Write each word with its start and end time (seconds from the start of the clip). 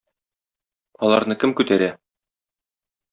Аларны 1.07 1.37
кем 1.43 1.53
күтәрә? 1.59 1.91